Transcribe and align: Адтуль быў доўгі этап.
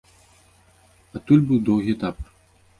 Адтуль 1.19 1.45
быў 1.53 1.63
доўгі 1.71 1.89
этап. 2.01 2.15